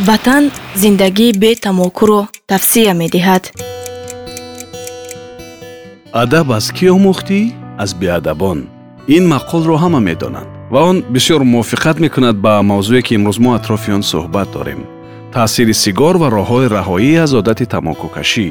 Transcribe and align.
ватан 0.00 0.50
зиндагии 0.74 1.32
бетамокуро 1.32 2.28
тавсия 2.46 2.92
медиҳад. 2.94 3.44
Адаб 6.12 6.50
аз 6.58 6.66
кӣ 6.76 6.86
омӯхтӣ? 6.96 7.40
Аз 7.82 7.90
беадабон. 8.00 8.58
Ин 9.16 9.24
мақолро 9.34 9.76
ҳама 9.82 10.00
медонанд. 10.08 10.48
Ва 10.72 10.80
он 10.90 10.96
бисёр 11.14 11.40
мувофиқат 11.52 11.96
мекунад 12.04 12.36
ба 12.44 12.52
мавзӯе 12.70 13.02
ки 13.06 13.12
имрӯз 13.18 13.38
мо 13.44 13.50
атрофи 13.58 13.90
он 13.96 14.02
суҳбат 14.02 14.48
дорем. 14.56 14.80
Таъсири 15.32 15.74
сигор 15.74 16.14
ва 16.22 16.28
роҳҳои 16.36 16.72
раҳоӣ 16.76 17.12
аз 17.24 17.32
одати 17.40 17.66
тамокукашӣ. 17.72 18.48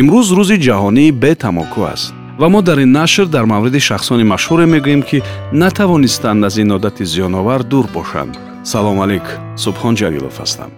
Имрӯз 0.00 0.28
рӯзи 0.38 0.56
ҷаҳонии 0.66 1.16
бетамоку 1.22 1.80
аст. 1.92 2.14
Ва 2.40 2.48
мо 2.48 2.60
дар 2.62 2.78
ин 2.84 2.92
нашр 2.92 3.26
дар 3.34 3.44
мавриди 3.52 3.80
шахсони 3.88 4.24
машҳуре 4.32 4.66
мегӯем 4.74 5.02
ки 5.08 5.18
натавонистанд 5.62 6.44
аз 6.48 6.54
ин 6.62 6.70
одати 6.76 7.04
зиёновар 7.12 7.60
дур 7.72 7.86
бошанд 7.96 8.45
салом 8.72 8.98
алейк. 9.00 9.26
Субҳон 9.64 9.94
ҷалилов 10.00 10.36
ҳастам. 10.42 10.70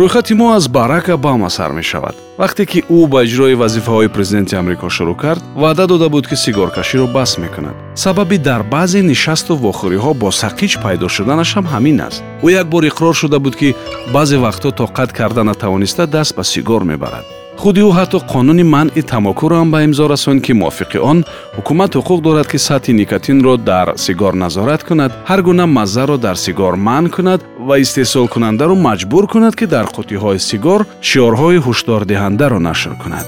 Рӯйхати 0.00 0.34
мо 0.40 0.46
аз 0.58 0.64
барак 0.68 1.08
обама 1.08 1.50
сар 1.50 1.70
мешавад. 1.78 2.14
Вақте 2.42 2.62
ки 2.70 2.80
ӯ 2.98 3.00
ба 3.12 3.18
иҷрои 3.26 3.54
вазифаҳои 3.62 4.12
президенти 4.16 4.54
амрико 4.60 4.88
шурӯъ 4.96 5.16
кард 5.22 5.42
ваъда 5.62 5.84
дода 5.86 6.08
буд 6.14 6.24
ки 6.30 6.36
сигоркаширо 6.44 7.06
бас 7.06 7.30
мекунад. 7.38 7.76
Сабаби 8.02 8.38
дар 8.48 8.62
баъзе 8.74 9.00
нишасту 9.02 9.52
вохӯриҳо 9.64 10.12
бо 10.22 10.28
сақич 10.42 10.72
пайдо 10.84 11.06
шуданаш 11.16 11.50
ҳам 11.56 11.66
ҳамин 11.74 11.98
аст. 12.08 12.22
Ӯ 12.46 12.48
як 12.60 12.66
бор 12.72 12.82
иқрор 12.90 13.14
шуда 13.20 13.38
буд 13.44 13.54
ки 13.60 13.68
баъзе 14.14 14.36
вақтҳо 14.46 14.70
тоқат 14.80 15.10
карда 15.18 15.42
натавониста 15.50 16.06
даст 16.14 16.32
ба 16.36 16.44
сигор 16.52 16.82
мебарад 16.92 17.26
худи 17.62 17.80
ӯ 17.88 17.90
ҳатто 17.98 18.18
қонуни 18.32 18.64
манъи 18.74 19.02
тамокуро 19.12 19.56
ҳам 19.60 19.68
ба 19.74 19.78
имзо 19.86 20.04
расонд 20.14 20.40
ки 20.44 20.52
мувофиқи 20.60 20.98
он 21.10 21.18
ҳукумат 21.56 21.90
ҳуқуқ 21.98 22.18
дорад 22.26 22.46
ки 22.52 22.58
сатҳи 22.68 22.92
никотинро 23.00 23.52
дар 23.70 23.86
сигор 24.04 24.32
назорат 24.44 24.82
кунад 24.88 25.12
ҳар 25.28 25.40
гуна 25.48 25.64
маззаро 25.78 26.16
дар 26.26 26.36
сигор 26.46 26.74
манъ 26.88 27.08
кунад 27.16 27.40
ва 27.68 27.74
истеҳсолкунандаро 27.84 28.74
маҷбур 28.88 29.24
кунад 29.32 29.54
ки 29.58 29.66
дар 29.74 29.86
қутиҳои 29.96 30.38
сигор 30.50 30.80
шиорҳои 31.08 31.62
ҳушдордиҳандаро 31.66 32.58
нашр 32.68 32.92
кунад. 33.02 33.26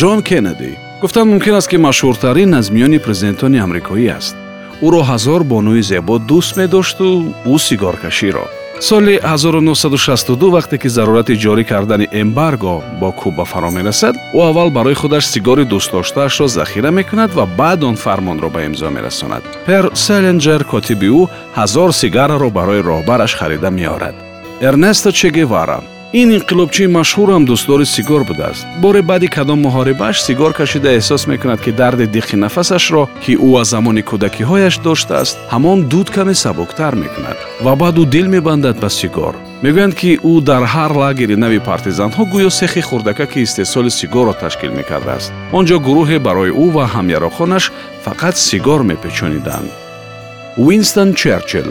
Ҷон 0.00 0.18
кеннеди 0.28 0.70
гуфтанд 1.02 1.28
мумкин 1.32 1.54
аст 1.60 1.68
ки 1.70 1.76
машҳуртарин 1.86 2.50
аз 2.58 2.66
миёни 2.74 2.98
президентони 3.06 3.58
амрикоӣ 3.64 4.06
аст. 4.18 4.34
Ӯро 4.86 5.00
ҳазор 5.10 5.40
бонуи 5.52 5.82
зебо 5.90 6.14
дӯст 6.30 6.52
медошту 6.60 7.06
ӯ 7.52 7.54
сигоркаширо 7.66 8.46
соли 8.80 9.20
1962 9.22 10.50
вақте 10.50 10.78
ки 10.78 10.88
зарурати 10.88 11.34
ҷорӣ 11.36 11.64
кардани 11.64 12.06
эмбарго 12.12 12.82
бо 13.00 13.12
куба 13.12 13.44
фаро 13.44 13.70
мерасад 13.70 14.14
ӯ 14.34 14.40
аввал 14.48 14.70
барои 14.70 14.94
худаш 14.94 15.24
сигори 15.26 15.64
дӯстдоштаашро 15.64 16.46
захира 16.48 16.90
мекунад 16.90 17.30
ва 17.34 17.46
баъд 17.46 17.84
он 17.84 17.96
фармонро 17.96 18.48
ба 18.50 18.60
имзо 18.68 18.90
мерасонад. 18.90 19.42
Пер 19.66 19.84
селенҷер 20.04 20.64
котиби 20.64 21.08
ӯ 21.20 21.28
ҳазор 21.58 21.90
сигараро 22.00 22.50
барои 22.50 22.82
роҳбараш 22.90 23.32
харида 23.38 23.70
меорад. 23.70 24.14
Эрнесто 24.60 25.10
чегевара 25.12 25.78
ин 26.20 26.28
инқилобчии 26.38 26.86
машҳурам 26.98 27.42
дӯстдори 27.48 27.86
сигор 27.96 28.22
будааст. 28.30 28.66
Боре 28.82 29.02
баъди 29.02 29.28
кадом 29.36 29.58
муҳорибааш 29.66 30.16
сигор 30.26 30.52
кашида 30.60 30.90
эҳсос 30.98 31.22
мекунад 31.32 31.60
ки 31.64 31.72
дарди 31.80 32.06
диқи 32.16 32.36
нафасашро 32.44 33.02
ки 33.24 33.32
ӯ 33.46 33.50
аз 33.60 33.68
замони 33.74 34.02
кӯдакиҳояш 34.10 34.74
доштааст 34.86 35.36
ҳамон 35.54 35.78
дуд 35.92 36.08
каме 36.16 36.34
сабуктар 36.34 36.94
мекунад. 37.02 37.38
Ва 37.64 37.72
баъд 37.82 37.96
ӯ 38.02 38.04
дил 38.14 38.26
мебандад 38.34 38.76
ба 38.82 38.88
сигор. 39.00 39.34
Мегӯянд 39.64 39.94
ки 40.00 40.10
ӯ 40.32 40.34
дар 40.48 40.62
ҳар 40.74 40.92
лагери 41.02 41.36
нави 41.44 41.60
партизанҳо 41.70 42.22
гӯё 42.32 42.50
сехи 42.60 42.82
хурдакаки 42.88 43.42
истеҳсоли 43.46 43.90
сигорро 44.00 44.34
ташкил 44.42 44.72
мекардааст. 44.78 45.32
Он 45.56 45.64
ҷо 45.68 45.76
гурӯҳе 45.86 46.18
барои 46.26 46.52
ӯ 46.64 46.66
ва 46.74 46.84
ҳамярохонаш 46.94 47.64
фақат 48.04 48.34
сигор 48.48 48.80
мепечониданд 48.90 49.68
уинстон 50.64 51.08
черчилл 51.20 51.70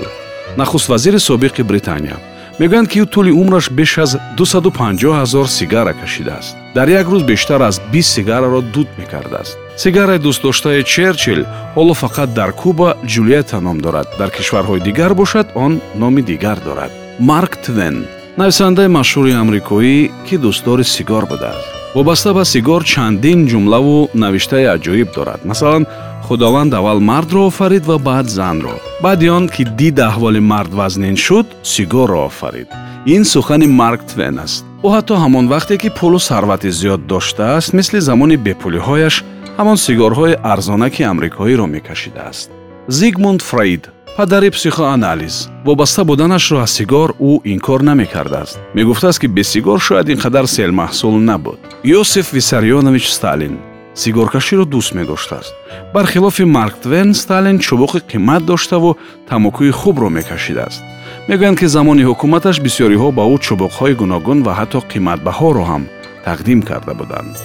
нахуствазири 0.60 1.20
собиқи 1.30 1.64
британия 1.72 2.18
мегӯянд 2.60 2.88
ки 2.92 2.98
ӯ 3.04 3.06
тӯли 3.14 3.32
умраш 3.42 3.66
беш 3.78 3.92
аз 4.04 4.12
250 4.38 5.12
ҳазор 5.20 5.48
сигара 5.58 5.94
кашидааст. 6.02 6.56
Дар 6.76 6.88
як 7.00 7.08
рӯз 7.08 7.24
бештар 7.32 7.62
аз 7.62 7.76
20 7.94 8.02
сигараро 8.14 8.62
дуд 8.74 8.88
мекардааст. 8.98 9.58
Сигараи 9.78 10.20
дӯстдоштаи 10.26 10.84
черчил 10.94 11.42
ҳоло 11.76 11.94
фақат 12.04 12.30
дар 12.40 12.52
куба 12.62 12.90
ҷулиета 13.12 13.60
ном 13.62 13.78
дорад. 13.86 14.08
Дар 14.20 14.30
кишварҳои 14.38 14.84
дигар 14.88 15.14
бошад 15.14 15.48
он 15.56 15.82
номи 15.96 16.22
дигар 16.22 16.58
дорад. 16.68 16.92
Марк 17.20 17.54
твен 17.66 17.96
нависандаи 18.38 18.94
машҳури 18.98 19.34
амрикоӣ 19.42 19.98
ки 20.28 20.36
дӯстдори 20.44 20.84
сигор 20.96 21.24
будааст. 21.32 21.68
Вобаста 21.96 22.34
ба 22.34 22.44
сигор 22.46 22.82
чандин 22.84 23.40
ҷумлаву 23.52 24.10
навиштаи 24.14 24.66
аҷоиб 24.76 25.10
дорад. 25.18 25.46
Масалан 25.46 25.84
худованд 26.28 26.74
аввал 26.74 27.00
мардро 27.00 27.42
офарид 27.48 27.86
ва 27.86 27.98
баъд 28.00 28.30
занро. 28.30 28.76
Баъди 29.02 29.30
он 29.30 29.46
ки 29.50 29.64
дид 29.66 30.00
аҳволи 30.00 30.40
мард 30.40 30.72
вазнин 30.74 31.16
шуд 31.26 31.48
сигорро 31.64 32.26
офарид. 32.26 32.68
Ин 33.06 33.24
сухани 33.26 33.68
марк 33.68 34.02
твен 34.12 34.40
аст. 34.40 34.66
Ӯ 34.84 34.88
ҳатто 34.96 35.14
ҳамон 35.24 35.46
вақте 35.54 35.76
ки 35.82 35.90
пулу 36.00 36.20
сарвати 36.20 36.70
зиёд 36.80 37.02
доштааст 37.12 37.74
мисли 37.78 38.00
замони 38.08 38.38
бепулиҳояш 38.46 39.16
ҳамон 39.60 39.78
сигорҳои 39.86 40.40
арзонаки 40.54 41.04
амрикоиро 41.12 41.66
мекашидааст. 41.76 42.50
Зигмунд 42.88 43.42
фрейд 43.50 43.84
падари 44.18 44.50
психоанализ 44.56 45.36
вобаста 45.66 46.02
буданашро 46.10 46.58
аз 46.66 46.72
сигор 46.78 47.10
ӯ 47.30 47.32
инкор 47.54 47.82
намекардааст. 47.90 48.60
Мегуфтааст 48.76 49.20
ки 49.22 49.28
бе 49.28 49.44
сигор 49.44 49.80
шояд 49.88 50.08
ин 50.10 50.18
қадар 50.24 50.46
селмаҳсул 50.56 51.16
набуд. 51.30 51.60
Йосиф 51.84 52.28
виссарионович 52.34 53.06
сталин 53.18 53.56
сигоркаширо 53.96 54.66
дӯст 54.66 54.94
медоштааст. 54.98 55.54
Бархилофи 55.94 56.44
марк 56.44 56.76
твен 56.84 57.14
сталин 57.14 57.58
чубуқи 57.60 58.00
қимат 58.12 58.44
доштаву 58.46 58.98
тамокӯи 59.30 59.72
хубро 59.72 60.10
мекашидааст. 60.10 60.82
Мегӯянд 61.30 61.58
ки 61.60 61.68
замони 61.76 62.04
ҳукуматаш 62.10 62.58
бисёриҳо 62.66 63.10
ба 63.18 63.24
ӯ 63.34 63.36
чубуқҳои 63.46 63.94
гуногун 64.02 64.40
ва 64.46 64.54
ҳатто 64.60 64.80
қиматбаҳоро 64.92 65.64
ҳам 65.72 65.84
тақдим 66.28 66.60
карда 66.70 66.94
буданд. 67.00 67.36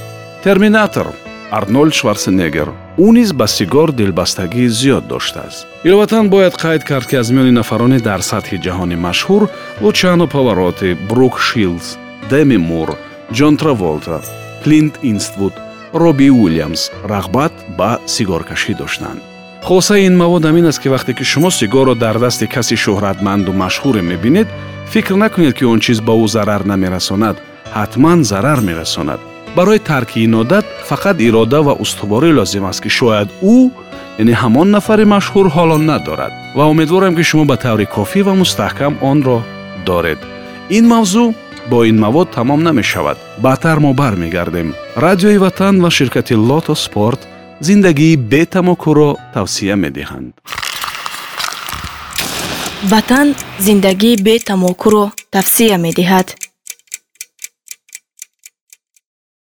Терминатор 0.44 1.06
арнолд 1.58 1.92
шварсенегер 1.98 2.68
ӯ 3.06 3.08
низ 3.16 3.30
ба 3.38 3.46
сигор 3.56 3.88
дилбастагии 3.92 4.68
зиёд 4.78 5.04
доштааст. 5.12 5.66
Иловатан 5.84 6.24
бояд 6.34 6.54
қайд 6.64 6.82
кард 6.90 7.06
ки 7.10 7.16
аз 7.16 7.28
миёни 7.30 7.52
нафарони 7.60 7.98
дар 8.08 8.20
сатҳи 8.30 8.56
ҷаҳони 8.64 8.96
машҳур 9.06 9.42
лучано 9.82 10.26
павароти 10.26 10.96
брук 11.10 11.34
шилз 11.48 11.86
деми 12.30 12.58
мур 12.70 12.88
ҷон 13.36 13.54
траволта 13.60 14.18
клинт 14.62 14.94
инствуд 15.02 15.54
роби 15.92 16.30
уильямс 16.30 16.90
рағбат 17.04 17.52
ба 17.78 17.98
сигоркашӣ 18.06 18.74
доштанд. 18.74 19.20
Хулосаи 19.62 20.06
ин 20.06 20.16
мавод 20.16 20.44
амин 20.44 20.66
аст 20.66 20.80
ки 20.82 20.88
вақте 20.88 21.14
ки 21.14 21.24
шумо 21.24 21.50
сигорро 21.50 21.94
дар 21.94 22.18
дасти 22.18 22.46
каси 22.46 22.76
шӯҳратманду 22.76 23.52
машҳуре 23.52 24.02
мебинед 24.02 24.48
фикр 24.92 25.14
накунед 25.14 25.54
ки 25.58 25.64
он 25.64 25.80
чиз 25.80 26.00
ба 26.00 26.12
ӯ 26.12 26.26
зарар 26.28 26.62
намерасонад 26.64 27.36
ҳатман 27.74 28.22
зарар 28.22 28.60
мерасонад. 28.60 29.20
Барои 29.56 29.78
тарки 29.78 30.24
ин 30.24 30.34
одат 30.34 30.66
фақат 30.88 31.16
ирода 31.20 31.60
ва 31.62 31.74
устуворӣ 31.84 32.30
лозим 32.32 32.64
аст 32.70 32.80
ки 32.82 32.88
шояд 32.88 33.28
ӯ 33.42 33.70
яъне 34.18 34.34
ҳамон 34.42 34.68
нафари 34.76 35.04
машҳур 35.14 35.46
ҳоло 35.56 35.76
надорад. 35.90 36.32
Ва 36.56 36.64
умедворам 36.72 37.16
ки 37.16 37.22
шумо 37.22 37.44
ба 37.44 37.56
таври 37.56 37.86
кофӣ 37.86 38.20
ва 38.22 38.34
мустаҳкам 38.42 38.94
онро 39.10 39.38
доред. 39.86 40.18
Ин 40.76 40.84
мавзӯъ 40.92 41.34
бо 41.70 41.84
ин 41.84 41.98
мавод 41.98 42.30
тамом 42.30 42.62
намешавад. 42.62 43.18
Баъдтар 43.38 43.78
мо 43.78 43.94
бармегардем. 43.94 44.74
Радиои 44.96 45.38
ватан 45.38 45.80
ва 45.80 45.90
ширкати 45.90 46.34
лото 46.34 46.74
спорт 46.74 47.28
зиндагии 47.60 48.16
бетамокуро 48.16 49.16
тавсия 49.34 49.76
медиҳанд. 49.76 50.34
Ватан 52.84 53.34
зиндагии 53.58 54.16
бетамокуро 54.16 55.04
тавсия 55.30 55.78
медиҳад 55.78 56.28